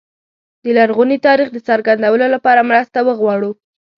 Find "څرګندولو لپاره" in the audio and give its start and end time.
1.67-2.67